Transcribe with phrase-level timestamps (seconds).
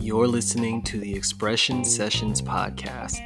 [0.00, 3.20] You're listening to the Xpression Sessions podcast,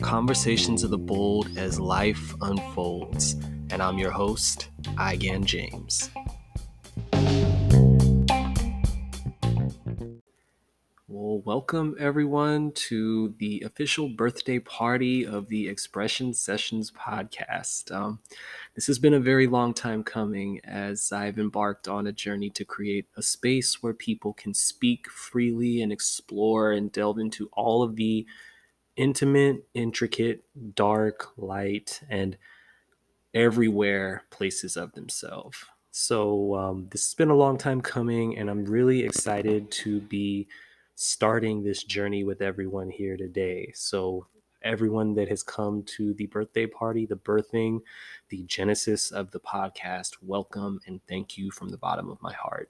[0.00, 3.32] conversations of the bold as life unfolds.
[3.70, 6.10] And I'm your host, Igan James.
[11.48, 17.90] Welcome everyone to the official birthday party of the Xpression Sessions podcast.
[17.90, 18.18] Um,
[18.74, 22.66] this has been a very long time coming as I've embarked on a journey to
[22.66, 27.96] create a space where people can speak freely and explore and delve into all of
[27.96, 28.26] the
[28.96, 30.44] intimate, intricate,
[30.74, 32.36] dark, light, and
[33.32, 35.64] everywhere places of themselves.
[35.92, 40.46] So, um, this has been a long time coming, and I'm really excited to be
[41.00, 43.70] starting this journey with everyone here today.
[43.72, 44.26] So,
[44.62, 47.78] everyone that has come to the birthday party, the birthing,
[48.30, 52.68] the genesis of the podcast, welcome and thank you from the bottom of my heart.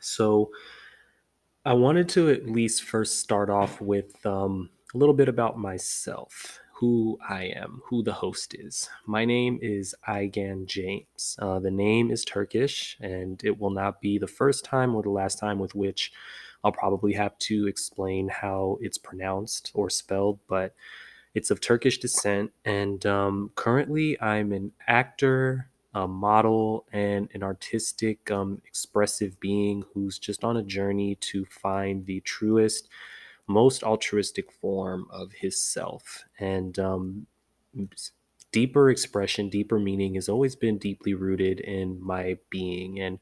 [0.00, 0.50] So,
[1.64, 6.58] I wanted to at least first start off with um, a little bit about myself,
[6.76, 8.90] who I am, who the host is.
[9.06, 11.36] My name is Igan James.
[11.40, 15.08] Uh, the name is Turkish, and it will not be the first time or the
[15.08, 16.12] last time with which
[16.62, 20.74] I'll probably have to explain how it's pronounced or spelled, but
[21.34, 22.52] it's of Turkish descent.
[22.66, 30.18] And um, currently, I'm an actor, a model, and an artistic, um, expressive being who's
[30.18, 32.90] just on a journey to find the truest,
[33.46, 36.24] most altruistic form of his self.
[36.38, 37.26] And um,
[38.52, 43.00] deeper expression, deeper meaning has always been deeply rooted in my being.
[43.00, 43.18] And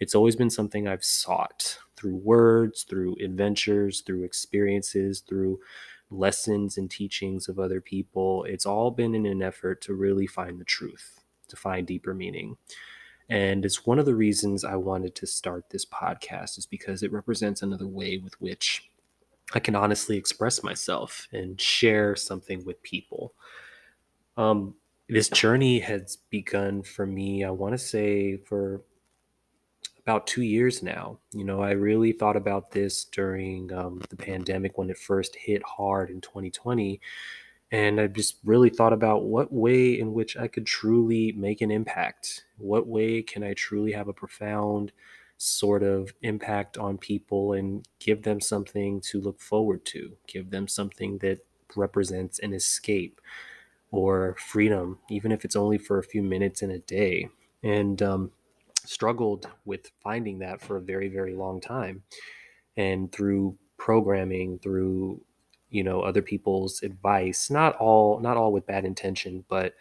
[0.00, 5.60] it's always been something I've sought through words, through adventures, through experiences, through
[6.10, 8.44] lessons and teachings of other people.
[8.44, 12.56] It's all been in an effort to really find the truth, to find deeper meaning.
[13.28, 17.10] And it's one of the reasons I wanted to start this podcast, is because it
[17.10, 18.88] represents another way with which
[19.54, 23.34] I can honestly express myself and share something with people.
[24.36, 24.74] Um,
[25.08, 28.82] this journey has begun for me, I want to say, for
[30.02, 31.18] about two years now.
[31.32, 35.62] You know, I really thought about this during um, the pandemic when it first hit
[35.64, 37.00] hard in 2020.
[37.72, 41.70] And I just really thought about what way in which I could truly make an
[41.70, 42.44] impact.
[42.58, 44.92] What way can I truly have a profound
[45.38, 50.66] sort of impact on people and give them something to look forward to, give them
[50.66, 51.44] something that
[51.76, 53.20] represents an escape
[53.90, 57.28] or freedom, even if it's only for a few minutes in a day.
[57.62, 58.30] And um,
[58.84, 62.02] struggled with finding that for a very, very long time.
[62.76, 65.20] And through programming, through
[65.70, 69.74] you know other people's advice, not all not all with bad intention, but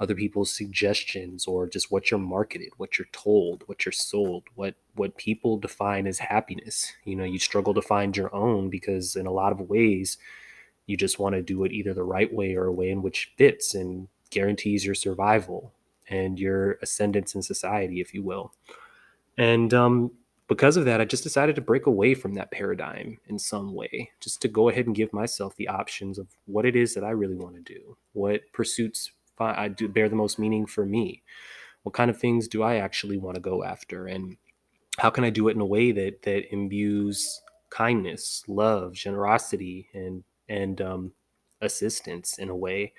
[0.00, 4.74] other people's suggestions or just what you're marketed, what you're told, what you're sold, what
[4.94, 6.92] what people define as happiness.
[7.04, 10.18] You know, you struggle to find your own because in a lot of ways
[10.86, 13.32] you just want to do it either the right way or a way in which
[13.36, 15.72] fits and guarantees your survival
[16.08, 18.52] and your ascendance in society, if you will.
[19.38, 20.10] And um,
[20.48, 24.10] because of that, I just decided to break away from that paradigm in some way,
[24.20, 27.10] just to go ahead and give myself the options of what it is that I
[27.10, 31.22] really want to do, what pursuits I do bear the most meaning for me,
[31.82, 34.36] what kind of things do I actually want to go after, and
[34.98, 40.24] how can I do it in a way that that imbues kindness, love, generosity, and
[40.48, 41.12] and um,
[41.60, 42.92] assistance in a way,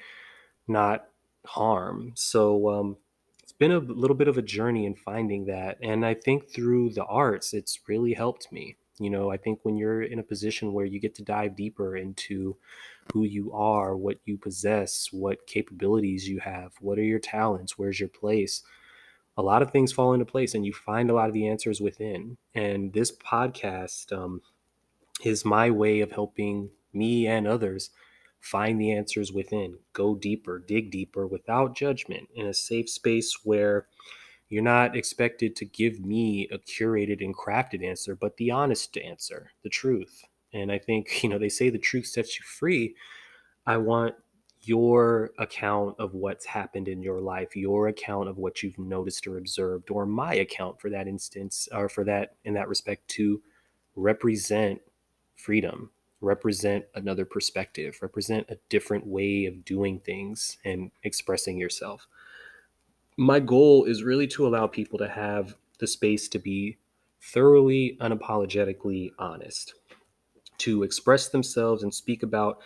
[0.68, 1.08] not
[1.46, 2.12] harm.
[2.16, 2.98] So um,
[3.44, 5.78] it's been a little bit of a journey in finding that.
[5.82, 8.78] And I think through the arts, it's really helped me.
[9.00, 11.96] You know, I think when you're in a position where you get to dive deeper
[11.98, 12.58] into
[13.14, 18.00] who you are, what you possess, what capabilities you have, what are your talents, where's
[18.00, 18.64] your place,
[19.38, 21.82] a lot of things fall into place and you find a lot of the answers
[21.82, 22.38] within.
[22.54, 24.42] And this podcast um,
[25.24, 27.90] is my way of helping me and others
[28.40, 33.88] find the answers within, go deeper, dig deeper without judgment in a safe space where
[34.50, 39.52] you're not expected to give me a curated and crafted answer, but the honest answer,
[39.64, 40.24] the truth.
[40.56, 42.96] And I think, you know, they say the truth sets you free.
[43.68, 44.16] I want
[44.62, 49.38] your account of what's happened in your life, your account of what you've noticed or
[49.38, 53.42] observed, or my account for that instance, or for that in that respect, to
[53.96, 54.82] represent
[55.36, 55.92] freedom,
[56.22, 62.08] represent another perspective, represent a different way of doing things and expressing yourself.
[63.18, 66.78] My goal is really to allow people to have the space to be
[67.22, 69.74] thoroughly, unapologetically honest,
[70.60, 72.62] to express themselves and speak about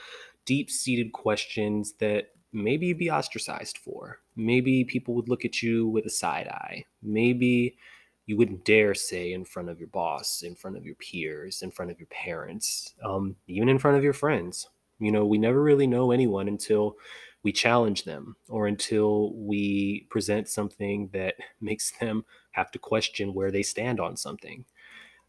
[0.46, 4.20] deep seated questions that maybe you'd be ostracized for.
[4.36, 6.86] Maybe people would look at you with a side eye.
[7.04, 7.78] Maybe
[8.26, 11.72] you wouldn't dare say in front of your boss, in front of your peers, in
[11.72, 14.68] front of your parents, um, even in front of your friends.
[15.00, 16.96] You know, we never really know anyone until
[17.44, 23.52] we challenge them or until we present something that makes them have to question where
[23.52, 24.66] they stand on something.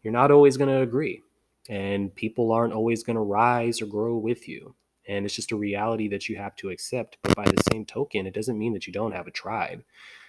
[0.03, 1.21] You're not always going to agree,
[1.69, 4.75] and people aren't always going to rise or grow with you.
[5.07, 7.17] And it's just a reality that you have to accept.
[7.21, 9.83] But by the same token, it doesn't mean that you don't have a tribe.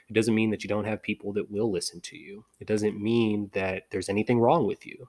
[0.09, 2.45] It doesn't mean that you don't have people that will listen to you.
[2.61, 5.09] It doesn't mean that there's anything wrong with you.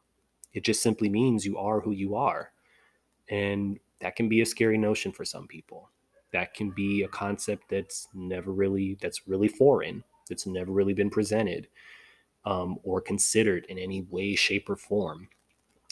[0.53, 2.51] It just simply means you are who you are.
[3.29, 5.89] And that can be a scary notion for some people.
[6.31, 10.03] That can be a concept that's never really that's really foreign.
[10.29, 11.67] That's never really been presented
[12.45, 15.29] um, or considered in any way, shape, or form.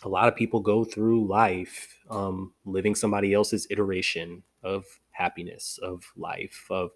[0.04, 6.04] A lot of people go through life um, living somebody else's iteration of happiness, of
[6.16, 6.92] life, of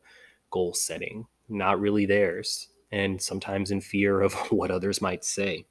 [0.49, 5.65] goal setting, not really theirs, and sometimes in fear of what others might say.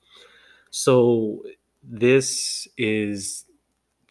[0.70, 1.42] So,
[1.82, 3.44] this is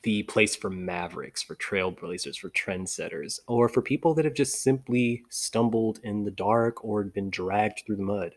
[0.04, 5.24] the place for mavericks, for trailblazers, for trendsetters, or for people that have just simply
[5.30, 8.36] stumbled in the dark or been dragged through the mud.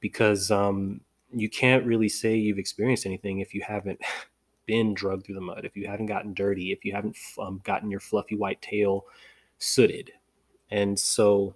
[0.00, 1.00] Because um,
[1.32, 4.00] you can't really say you've experienced anything if you haven't
[4.66, 7.90] been drugged through the mud, if you haven't gotten dirty, if you haven't um, gotten
[7.90, 9.04] your fluffy white tail
[9.58, 10.10] sooted.
[10.70, 11.54] And so,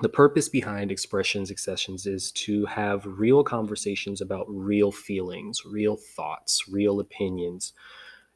[0.00, 6.68] the purpose behind Xpressions Sessions is to have real conversations about real feelings, real thoughts,
[6.68, 7.72] real opinions,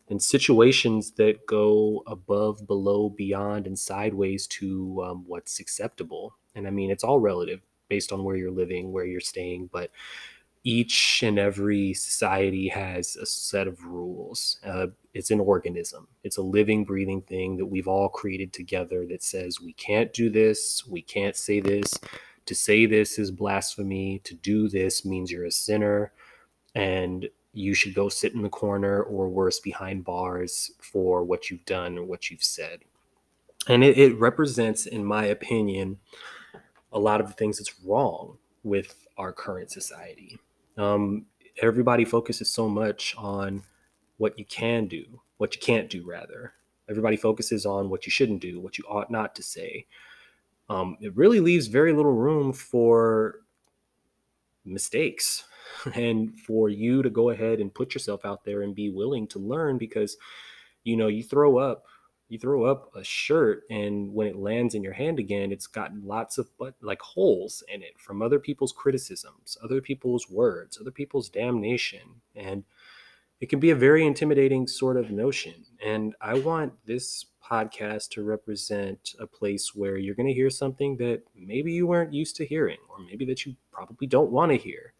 [0.08, 6.34] and situations that go above, below, beyond, and sideways to um, what's acceptable.
[6.54, 7.60] And I mean, it's all relative
[7.90, 9.90] based on where you're living, where you're staying, but
[10.64, 14.58] each and every society has a set of rules.
[14.64, 19.22] Uh, it's an organism, it's a living, breathing thing that we've all created together that
[19.22, 21.92] says we can't do this, we can't say this.
[22.46, 26.12] To say this is blasphemy, to do this means you're a sinner,
[26.74, 31.64] and you should go sit in the corner or worse, behind bars for what you've
[31.64, 32.80] done or what you've said.
[33.68, 35.98] And it, it represents, in my opinion,
[36.92, 40.38] a lot of the things that's wrong with our current society
[40.76, 41.26] um,
[41.62, 43.62] everybody focuses so much on
[44.16, 45.04] what you can do,
[45.38, 46.54] what you can't do, rather.
[46.88, 49.86] Everybody focuses on what you shouldn't do, what you ought not to say.
[50.68, 53.40] Um, it really leaves very little room for
[54.64, 55.44] mistakes
[55.94, 59.38] and for you to go ahead and put yourself out there and be willing to
[59.38, 60.16] learn because
[60.84, 61.84] you know you throw up
[62.30, 65.92] you throw up a shirt and when it lands in your hand again it's got
[66.02, 70.90] lots of but like holes in it from other people's criticisms other people's words other
[70.90, 72.00] people's damnation.
[72.34, 72.64] And
[73.40, 75.64] it can be a very intimidating sort of notion.
[75.84, 80.96] And i want this podcast to represent a place where you're going to hear something
[80.98, 84.56] that maybe you weren't used to hearing or maybe that you probably don't want to
[84.56, 84.92] hear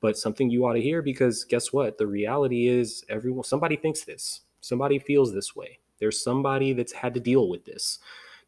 [0.00, 1.98] but something you ought to hear because guess what?
[1.98, 4.42] The reality is everyone somebody thinks this.
[4.60, 7.98] Somebody feels this way there's somebody that's had to deal with this.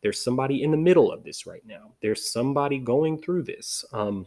[0.02, 1.92] There's somebody in the middle of this right now.
[2.00, 3.84] There's somebody going through this.
[3.92, 4.26] Um,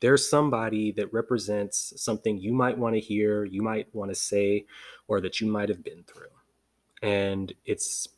[0.00, 4.64] there's somebody that represents something you might want to hear, you might want to say,
[5.08, 6.28] or that you might have been through.
[7.02, 8.08] And it's,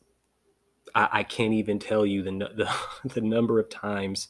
[0.95, 4.29] I, I can't even tell you the, the, the number of times,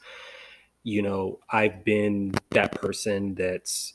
[0.84, 3.94] you know, I've been that person that's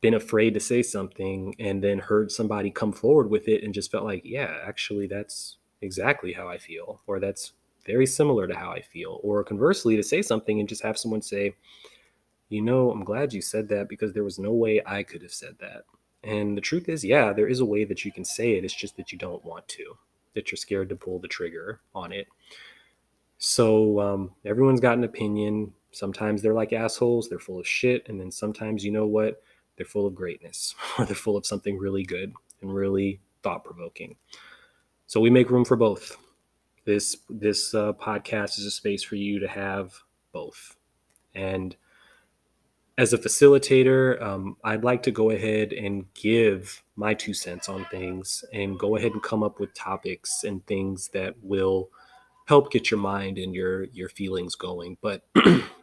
[0.00, 3.90] been afraid to say something and then heard somebody come forward with it and just
[3.90, 7.52] felt like, yeah, actually, that's exactly how I feel, or that's
[7.84, 9.20] very similar to how I feel.
[9.22, 11.54] Or conversely, to say something and just have someone say,
[12.48, 15.32] you know, I'm glad you said that because there was no way I could have
[15.32, 15.84] said that.
[16.22, 18.64] And the truth is, yeah, there is a way that you can say it.
[18.64, 19.96] It's just that you don't want to,
[20.34, 22.26] that you're scared to pull the trigger on it.
[23.38, 25.72] So um, everyone's got an opinion.
[25.92, 28.08] Sometimes they're like assholes, they're full of shit.
[28.08, 29.42] And then sometimes, you know what?
[29.80, 34.14] They're full of greatness or they're full of something really good and really thought provoking.
[35.06, 36.18] So we make room for both.
[36.84, 39.94] This this uh, podcast is a space for you to have
[40.32, 40.76] both.
[41.34, 41.74] And
[42.98, 47.86] as a facilitator, um, I'd like to go ahead and give my two cents on
[47.86, 51.88] things and go ahead and come up with topics and things that will
[52.48, 54.98] help get your mind and your your feelings going.
[55.00, 55.26] But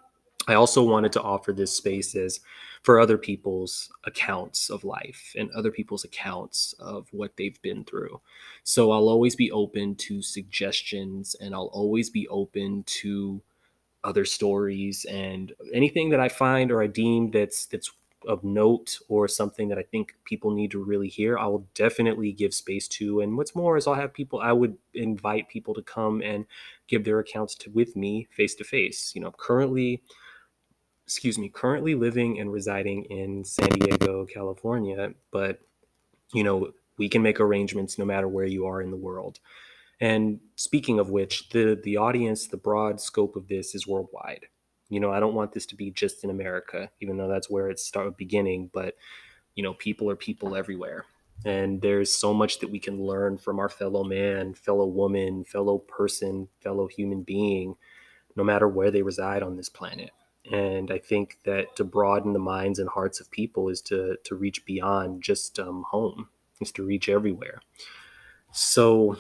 [0.48, 2.40] I also wanted to offer this space as
[2.84, 8.22] for other people's accounts of life and other people's accounts of what they've been through.
[8.64, 13.42] So I'll always be open to suggestions and I'll always be open to
[14.04, 17.92] other stories and anything that I find or I deem that's that's
[18.28, 22.32] of note or something that I think people need to really hear, I will definitely
[22.32, 23.22] give space to.
[23.22, 26.46] And what's more is I'll have people, I would invite people to come and
[26.88, 29.14] give their accounts to with me face to face.
[29.16, 30.02] You know, currently
[31.08, 35.62] excuse me, currently living and residing in San Diego, California, but
[36.34, 39.40] you know, we can make arrangements no matter where you are in the world.
[40.02, 44.48] And speaking of which, the the audience, the broad scope of this is worldwide.
[44.90, 47.70] You know, I don't want this to be just in America, even though that's where
[47.70, 48.96] it's started beginning, but
[49.56, 51.06] you know, people are people everywhere.
[51.46, 55.78] And there's so much that we can learn from our fellow man, fellow woman, fellow
[55.78, 57.76] person, fellow human being,
[58.36, 60.12] no matter where they reside on this planet.
[60.52, 64.36] And I think that to broaden the minds and hearts of people is to to
[64.36, 66.30] reach beyond just um, home,
[66.62, 67.62] is to reach everywhere.
[68.52, 69.18] So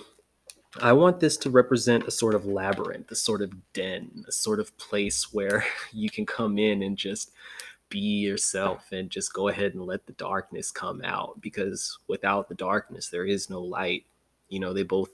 [0.81, 4.59] I want this to represent a sort of labyrinth, a sort of den, a sort
[4.59, 7.31] of place where you can come in and just
[7.89, 12.55] be yourself and just go ahead and let the darkness come out because without the
[12.55, 14.05] darkness there is no light
[14.49, 15.09] you know they both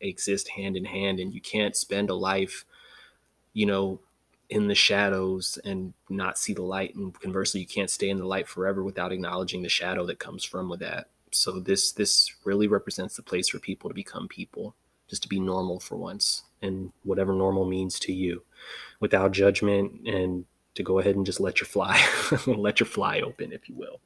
[0.00, 2.64] exist hand in hand and you can't spend a life
[3.54, 3.98] you know
[4.50, 8.26] in the shadows and not see the light and conversely you can't stay in the
[8.26, 12.66] light forever without acknowledging the shadow that comes from with that so this this really
[12.66, 14.74] represents the place for people to become people
[15.08, 18.42] just to be normal for once and whatever normal means to you
[19.00, 20.44] without judgment and
[20.78, 22.00] to go ahead and just let your fly,
[22.46, 24.00] let your fly open, if you will.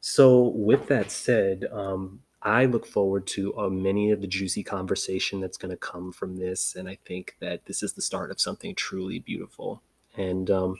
[0.00, 5.40] So, with that said, um, I look forward to uh, many of the juicy conversation
[5.40, 8.40] that's going to come from this, and I think that this is the start of
[8.40, 9.82] something truly beautiful.
[10.16, 10.76] And um,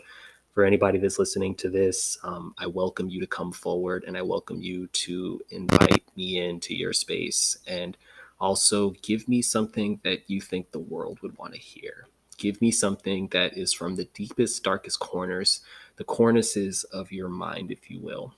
[0.54, 4.22] for anybody that's listening to this, um, I welcome you to come forward, and I
[4.22, 7.96] welcome you to invite me into your space, and
[8.40, 12.06] also give me something that you think the world would want to hear
[12.40, 15.60] give me something that is from the deepest, darkest corners,
[15.96, 18.32] the cornices of your mind, if you will.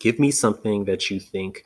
[0.00, 1.64] Give me something that you think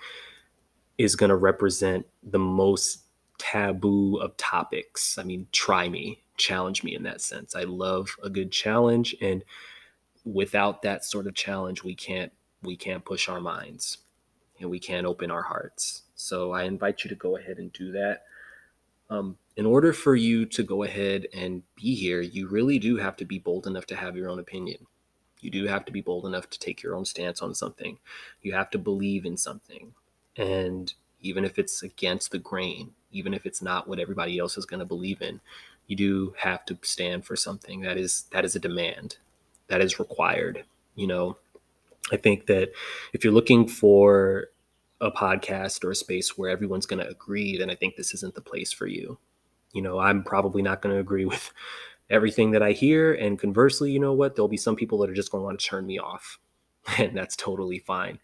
[1.03, 3.05] is going to represent the most
[3.39, 5.19] taboo of topics.
[5.19, 7.57] I mean, try me, challenge me in that sense.
[7.57, 9.43] I love a good challenge and
[10.25, 12.33] without that sort of challenge, we can't
[12.63, 13.99] we can't push our minds
[14.61, 16.03] and we can't open our hearts.
[16.15, 18.23] So I invite you to go ahead and do that.
[19.11, 23.17] Um, in order for you to go ahead and be here, you really do have
[23.17, 24.87] to be bold enough to have your own opinion.
[25.41, 27.99] You do have to be bold enough to take your own stance on something.
[28.43, 29.93] You have to believe in something.
[30.37, 34.67] And even if it's against the grain, even if it's not what everybody else is
[34.67, 35.41] going to believe in,
[35.87, 39.17] you do have to stand for something that is that is a demand
[39.69, 40.65] that is required.
[40.95, 41.37] You know,
[42.11, 42.73] I think that
[43.13, 44.49] if you're looking for
[45.01, 48.35] a podcast or a space where everyone's going to agree, then I think this isn't
[48.35, 49.19] the place for you.
[49.73, 51.53] You know, I'm probably not going to agree with
[52.11, 53.15] everything that I hear.
[53.15, 54.37] And conversely, you know what?
[54.37, 56.39] There'll be some people that are just going to want to turn me off.
[56.99, 58.19] And that's totally fine.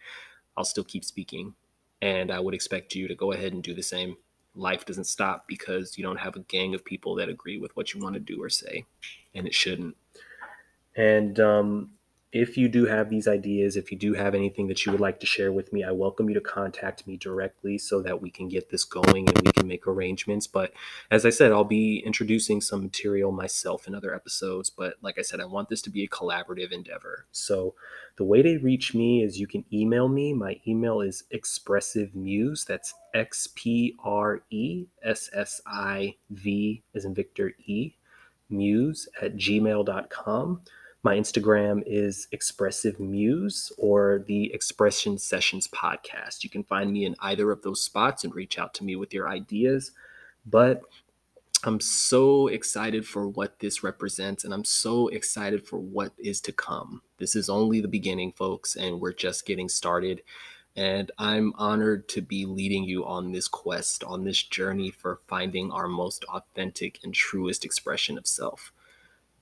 [0.56, 1.54] I'll still keep speaking.
[2.00, 4.16] And I would expect you to go ahead and do the same.
[4.54, 7.92] Life doesn't stop because you don't have a gang of people that agree with what
[7.92, 8.84] you want to do or say.
[9.34, 9.96] And it shouldn't.
[10.96, 11.90] And um,
[12.30, 15.18] if you do have these ideas, if you do have anything that you would like
[15.20, 18.48] to share with me, I welcome you to contact me directly so that we can
[18.48, 20.46] get this going and we can make arrangements.
[20.46, 20.74] But
[21.10, 24.68] as I said, I'll be introducing some material myself in other episodes.
[24.68, 27.24] But like I said, I want this to be a collaborative endeavor.
[27.32, 27.74] So
[28.16, 30.34] the way to reach me is you can email me.
[30.34, 32.66] My email is xpressive muse.
[32.66, 37.94] That's X P R E S S I V as in Victor E,
[38.50, 40.60] muse at gmail.com.
[41.04, 46.42] My Instagram is Xpressive Muse or the Xpression Sessions Podcast.
[46.42, 49.14] You can find me in either of those spots and reach out to me with
[49.14, 49.92] your ideas.
[50.44, 50.82] But
[51.62, 56.52] I'm so excited for what this represents, and I'm so excited for what is to
[56.52, 57.02] come.
[57.18, 60.22] This is only the beginning, folks, and we're just getting started.
[60.74, 65.70] And I'm honored to be leading you on this quest, on this journey for finding
[65.70, 68.72] our most authentic and truest expression of self.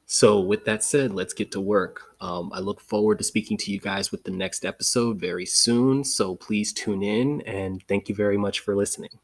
[0.09, 2.15] So, with that said, let's get to work.
[2.21, 6.05] Um, I look forward to speaking to you guys with the next episode very soon.
[6.05, 9.19] So, please tune in and thank you very much for listening.